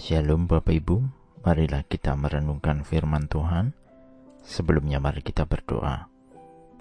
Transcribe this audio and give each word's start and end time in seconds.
Shalom 0.00 0.48
Bapak 0.48 0.72
Ibu, 0.72 0.96
marilah 1.44 1.84
kita 1.84 2.16
merenungkan 2.16 2.88
firman 2.88 3.28
Tuhan. 3.28 3.76
Sebelumnya 4.40 4.96
mari 4.96 5.20
kita 5.20 5.44
berdoa. 5.44 6.08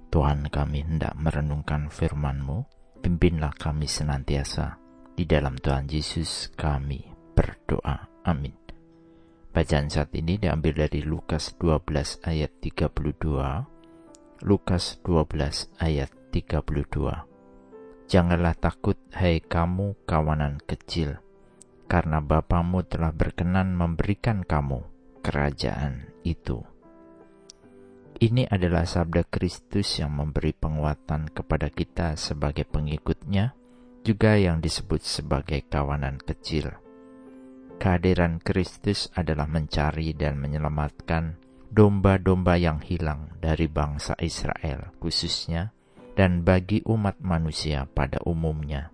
Tuhan 0.08 0.48
kami 0.48 0.88
hendak 0.88 1.20
merenungkan 1.20 1.92
firman-Mu, 1.92 2.64
pimpinlah 3.04 3.52
kami 3.60 3.92
senantiasa. 3.92 4.80
Di 5.20 5.28
dalam 5.28 5.60
Tuhan 5.60 5.92
Yesus 5.92 6.48
kami 6.56 7.12
berdoa. 7.36 8.08
Amin. 8.24 8.56
Bacaan 9.52 9.92
saat 9.92 10.16
ini 10.16 10.40
diambil 10.40 10.88
dari 10.88 11.04
Lukas 11.04 11.60
12 11.60 12.24
ayat 12.24 12.56
32. 12.64 14.48
Lukas 14.48 14.96
12 15.04 15.68
ayat 15.76 16.08
32. 16.32 17.28
Janganlah 18.08 18.56
takut 18.56 18.96
hai 19.12 19.44
kamu 19.44 20.08
kawanan 20.08 20.64
kecil 20.64 21.20
karena 21.90 22.22
Bapamu 22.22 22.86
telah 22.86 23.10
berkenan 23.10 23.74
memberikan 23.74 24.46
kamu 24.46 24.86
kerajaan 25.26 26.14
itu. 26.22 26.62
Ini 28.20 28.46
adalah 28.52 28.86
sabda 28.86 29.26
Kristus 29.26 29.98
yang 29.98 30.14
memberi 30.14 30.54
penguatan 30.54 31.32
kepada 31.34 31.74
kita 31.74 32.14
sebagai 32.14 32.68
pengikutnya, 32.70 33.58
juga 34.06 34.38
yang 34.38 34.62
disebut 34.62 35.02
sebagai 35.02 35.66
kawanan 35.66 36.22
kecil. 36.22 36.78
Kehadiran 37.80 38.44
Kristus 38.44 39.08
adalah 39.16 39.48
mencari 39.48 40.12
dan 40.12 40.36
menyelamatkan 40.36 41.40
domba-domba 41.72 42.60
yang 42.60 42.84
hilang 42.84 43.32
dari 43.40 43.72
bangsa 43.72 44.20
Israel 44.20 44.92
khususnya, 45.00 45.72
dan 46.20 46.44
bagi 46.44 46.84
umat 46.84 47.24
manusia 47.24 47.88
pada 47.88 48.20
umumnya. 48.28 48.92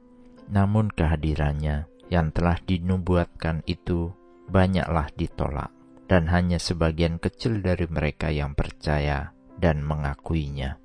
Namun 0.53 0.93
kehadirannya 0.93 1.89
yang 2.09 2.29
telah 2.29 2.61
dinubuatkan 2.61 3.65
itu 3.65 4.13
banyaklah 4.49 5.09
ditolak, 5.17 5.73
dan 6.05 6.29
hanya 6.29 6.61
sebagian 6.61 7.17
kecil 7.17 7.65
dari 7.65 7.89
mereka 7.89 8.29
yang 8.29 8.53
percaya 8.53 9.33
dan 9.57 9.81
mengakuinya. 9.81 10.77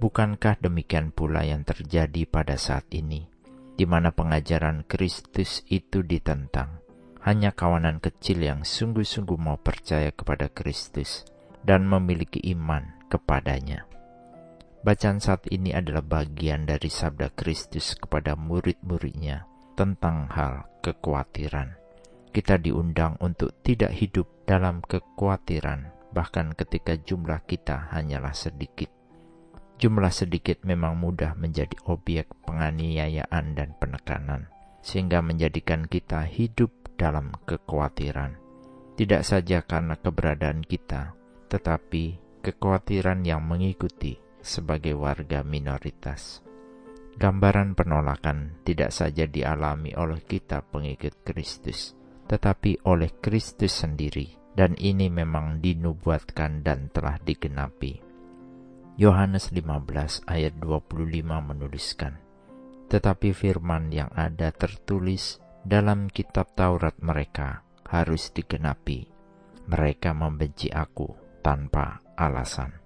Bukankah 0.00 0.58
demikian 0.58 1.12
pula 1.12 1.44
yang 1.44 1.62
terjadi 1.62 2.24
pada 2.24 2.56
saat 2.56 2.88
ini, 2.90 3.28
di 3.76 3.84
mana 3.84 4.10
pengajaran 4.10 4.88
Kristus 4.88 5.62
itu 5.68 6.00
ditentang? 6.00 6.80
Hanya 7.20 7.52
kawanan 7.52 8.00
kecil 8.00 8.40
yang 8.40 8.64
sungguh-sungguh 8.64 9.36
mau 9.36 9.60
percaya 9.60 10.08
kepada 10.08 10.48
Kristus 10.48 11.28
dan 11.60 11.84
memiliki 11.84 12.40
iman 12.56 12.96
kepadanya. 13.12 13.84
Bacaan 14.80 15.20
saat 15.20 15.44
ini 15.52 15.76
adalah 15.76 16.00
bagian 16.00 16.64
dari 16.64 16.88
sabda 16.88 17.28
Kristus 17.36 17.92
kepada 17.92 18.32
murid-muridnya 18.40 19.49
tentang 19.80 20.28
hal 20.28 20.68
kekhawatiran. 20.84 21.72
Kita 22.36 22.60
diundang 22.60 23.16
untuk 23.24 23.56
tidak 23.64 23.96
hidup 23.96 24.28
dalam 24.44 24.84
kekhawatiran, 24.84 25.88
bahkan 26.12 26.52
ketika 26.52 27.00
jumlah 27.00 27.40
kita 27.48 27.88
hanyalah 27.88 28.36
sedikit. 28.36 28.92
Jumlah 29.80 30.12
sedikit 30.12 30.60
memang 30.68 31.00
mudah 31.00 31.32
menjadi 31.32 31.72
objek 31.88 32.28
penganiayaan 32.44 33.56
dan 33.56 33.72
penekanan, 33.80 34.52
sehingga 34.84 35.24
menjadikan 35.24 35.88
kita 35.88 36.28
hidup 36.28 36.68
dalam 37.00 37.32
kekhawatiran. 37.48 38.36
Tidak 39.00 39.24
saja 39.24 39.64
karena 39.64 39.96
keberadaan 39.96 40.60
kita, 40.60 41.16
tetapi 41.48 42.20
kekhawatiran 42.44 43.24
yang 43.24 43.40
mengikuti 43.40 44.20
sebagai 44.44 44.92
warga 44.92 45.40
minoritas. 45.40 46.44
Gambaran 47.18 47.74
penolakan 47.74 48.62
tidak 48.62 48.94
saja 48.94 49.26
dialami 49.26 49.96
oleh 49.98 50.22
kita 50.22 50.62
pengikut 50.62 51.26
Kristus, 51.26 51.98
tetapi 52.30 52.86
oleh 52.86 53.10
Kristus 53.18 53.74
sendiri, 53.74 54.54
dan 54.54 54.78
ini 54.78 55.10
memang 55.10 55.58
dinubuatkan 55.58 56.62
dan 56.62 56.92
telah 56.94 57.18
digenapi. 57.18 57.98
Yohanes 59.00 59.50
15 59.50 60.28
ayat 60.28 60.54
25 60.60 60.92
menuliskan, 61.24 62.20
Tetapi 62.90 63.32
firman 63.32 63.88
yang 63.88 64.12
ada 64.12 64.52
tertulis 64.52 65.40
dalam 65.64 66.08
kitab 66.10 66.52
Taurat 66.52 66.96
mereka 67.00 67.64
harus 67.88 68.30
digenapi. 68.32 69.08
Mereka 69.70 70.10
membenci 70.16 70.68
aku 70.72 71.14
tanpa 71.44 72.02
alasan. 72.18 72.79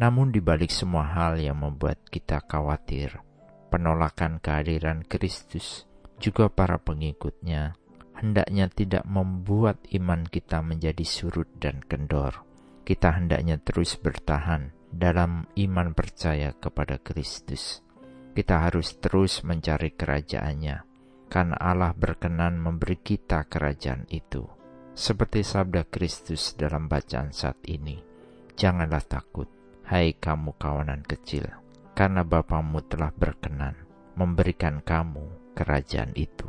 Namun 0.00 0.32
di 0.32 0.40
balik 0.40 0.72
semua 0.72 1.04
hal 1.12 1.36
yang 1.36 1.60
membuat 1.60 2.08
kita 2.08 2.40
khawatir, 2.48 3.20
penolakan 3.68 4.40
kehadiran 4.40 5.04
Kristus, 5.04 5.84
juga 6.16 6.48
para 6.48 6.80
pengikutnya, 6.80 7.76
hendaknya 8.16 8.72
tidak 8.72 9.04
membuat 9.04 9.76
iman 9.92 10.24
kita 10.24 10.64
menjadi 10.64 11.04
surut 11.04 11.52
dan 11.60 11.84
kendor. 11.84 12.48
Kita 12.88 13.12
hendaknya 13.12 13.60
terus 13.60 14.00
bertahan 14.00 14.72
dalam 14.88 15.44
iman 15.52 15.92
percaya 15.92 16.56
kepada 16.56 16.96
Kristus. 16.96 17.84
Kita 18.32 18.64
harus 18.64 18.96
terus 19.04 19.44
mencari 19.44 19.92
kerajaannya, 19.92 20.76
karena 21.28 21.56
Allah 21.60 21.92
berkenan 21.92 22.56
memberi 22.56 22.96
kita 22.96 23.44
kerajaan 23.44 24.08
itu. 24.08 24.48
Seperti 24.96 25.44
sabda 25.44 25.84
Kristus 25.92 26.56
dalam 26.56 26.88
bacaan 26.88 27.36
saat 27.36 27.60
ini, 27.68 28.00
janganlah 28.56 29.04
takut, 29.04 29.59
Hai 29.90 30.14
kamu 30.14 30.54
kawanan 30.54 31.02
kecil, 31.02 31.50
karena 31.98 32.22
Bapamu 32.22 32.78
telah 32.86 33.10
berkenan 33.10 33.74
memberikan 34.14 34.78
kamu 34.86 35.50
kerajaan 35.58 36.14
itu. 36.14 36.46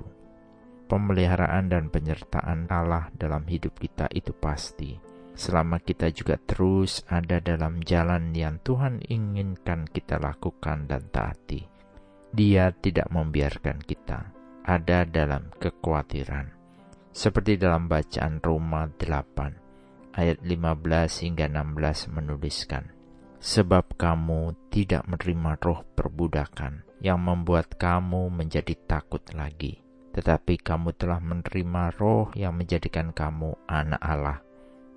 Pemeliharaan 0.85 1.65
dan 1.65 1.89
penyertaan 1.89 2.69
Allah 2.69 3.09
dalam 3.17 3.41
hidup 3.49 3.81
kita 3.81 4.05
itu 4.13 4.29
pasti, 4.37 4.93
selama 5.33 5.81
kita 5.81 6.13
juga 6.13 6.37
terus 6.37 7.01
ada 7.09 7.41
dalam 7.41 7.81
jalan 7.81 8.29
yang 8.29 8.61
Tuhan 8.61 9.01
inginkan 9.09 9.89
kita 9.89 10.21
lakukan 10.21 10.85
dan 10.85 11.09
taati. 11.09 11.65
Dia 12.29 12.69
tidak 12.77 13.09
membiarkan 13.09 13.81
kita 13.81 14.37
ada 14.69 15.01
dalam 15.09 15.49
kekhawatiran. 15.57 16.45
Seperti 17.09 17.57
dalam 17.57 17.89
bacaan 17.89 18.37
Roma 18.37 18.85
8 18.85 20.13
ayat 20.13 20.37
15 20.45 21.25
hingga 21.25 21.49
16 21.49 22.13
menuliskan, 22.13 23.00
sebab 23.41 23.97
kamu 23.97 24.53
tidak 24.69 25.01
menerima 25.09 25.57
roh 25.65 25.81
perbudakan 25.97 26.85
yang 27.01 27.17
membuat 27.17 27.73
kamu 27.73 28.29
menjadi 28.29 28.77
takut 28.85 29.25
lagi, 29.33 29.81
tetapi 30.13 30.61
kamu 30.61 30.93
telah 30.93 31.17
menerima 31.17 31.97
roh 31.97 32.29
yang 32.37 32.53
menjadikan 32.53 33.09
kamu 33.09 33.57
anak 33.65 33.97
Allah. 33.97 34.39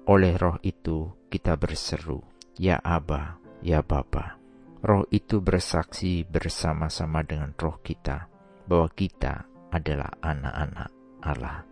Oleh 0.04 0.36
roh 0.36 0.60
itu 0.60 1.08
kita 1.32 1.56
berseru, 1.56 2.20
Ya 2.60 2.76
Aba, 2.84 3.40
Ya 3.64 3.80
Bapa. 3.80 4.36
Roh 4.84 5.08
itu 5.08 5.40
bersaksi 5.40 6.28
bersama-sama 6.28 7.24
dengan 7.24 7.56
roh 7.56 7.80
kita 7.80 8.28
bahwa 8.68 8.92
kita 8.92 9.48
adalah 9.72 10.12
anak-anak 10.20 10.92
Allah. 11.24 11.64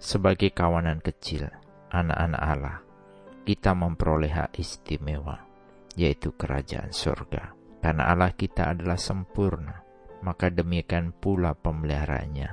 Sebagai 0.00 0.48
kawanan 0.56 1.04
kecil, 1.04 1.52
anak-anak 1.92 2.40
Allah, 2.40 2.80
kita 3.44 3.76
memperoleh 3.76 4.32
hak 4.32 4.56
istimewa 4.56 5.47
yaitu 5.98 6.30
kerajaan 6.38 6.94
surga. 6.94 7.58
Karena 7.82 8.14
Allah 8.14 8.30
kita 8.38 8.70
adalah 8.70 8.94
sempurna, 8.94 9.82
maka 10.22 10.46
demikian 10.50 11.10
pula 11.10 11.58
pemeliharaannya 11.58 12.48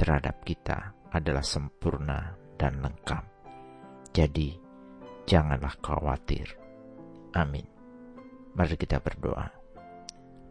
terhadap 0.00 0.40
kita 0.44 0.96
adalah 1.12 1.44
sempurna 1.44 2.32
dan 2.56 2.80
lengkap. 2.80 3.24
Jadi, 4.16 4.56
janganlah 5.28 5.76
khawatir. 5.80 6.56
Amin. 7.36 7.68
Mari 8.56 8.80
kita 8.80 9.04
berdoa. 9.04 9.52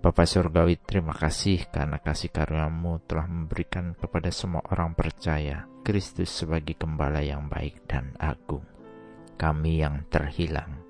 Bapa 0.06 0.22
Surgawi, 0.30 0.78
terima 0.86 1.18
kasih 1.18 1.66
karena 1.74 1.98
kasih 1.98 2.30
karuniamu 2.30 3.02
telah 3.10 3.26
memberikan 3.26 3.98
kepada 3.98 4.30
semua 4.30 4.62
orang 4.70 4.94
percaya 4.94 5.66
Kristus 5.82 6.30
sebagai 6.30 6.78
gembala 6.78 7.26
yang 7.26 7.50
baik 7.50 7.90
dan 7.90 8.14
agung. 8.22 8.62
Kami 9.34 9.82
yang 9.82 10.06
terhilang 10.14 10.85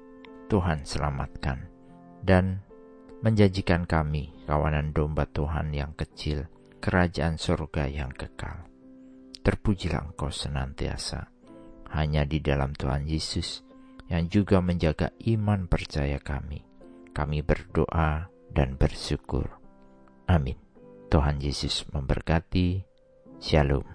Tuhan 0.46 0.86
selamatkan, 0.86 1.66
dan 2.22 2.62
menjanjikan 3.26 3.90
kami 3.90 4.34
kawanan 4.46 4.94
domba 4.94 5.26
Tuhan 5.26 5.74
yang 5.74 5.98
kecil, 5.98 6.46
kerajaan 6.78 7.42
surga 7.42 7.90
yang 7.90 8.14
kekal. 8.14 8.70
Terpujilah 9.42 10.14
engkau 10.14 10.30
senantiasa, 10.30 11.30
hanya 11.94 12.26
di 12.26 12.42
dalam 12.42 12.74
Tuhan 12.78 13.10
Yesus, 13.10 13.66
yang 14.10 14.30
juga 14.30 14.62
menjaga 14.62 15.14
iman 15.34 15.66
percaya 15.66 16.22
kami. 16.22 16.62
Kami 17.16 17.42
berdoa 17.42 18.30
dan 18.54 18.78
bersyukur. 18.78 19.50
Amin. 20.30 20.58
Tuhan 21.10 21.42
Yesus 21.42 21.86
memberkati. 21.94 22.84
Shalom. 23.40 23.95